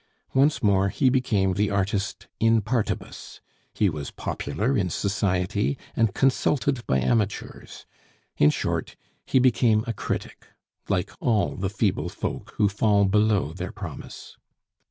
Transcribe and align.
Once 0.33 0.63
more 0.63 0.89
he 0.89 1.11
became 1.11 1.53
the 1.53 1.69
artist 1.69 2.27
in 2.39 2.59
partibus; 2.59 3.39
he 3.71 3.87
was 3.87 4.09
popular 4.09 4.75
in 4.75 4.89
society, 4.89 5.77
and 5.95 6.15
consulted 6.15 6.83
by 6.87 6.97
amateurs; 6.99 7.85
in 8.35 8.49
short, 8.49 8.95
he 9.27 9.37
became 9.37 9.83
a 9.85 9.93
critic, 9.93 10.47
like 10.89 11.11
all 11.19 11.55
the 11.55 11.69
feeble 11.69 12.09
folk 12.09 12.51
who 12.57 12.67
fall 12.67 13.05
below 13.05 13.53
their 13.53 13.71
promise. 13.71 14.37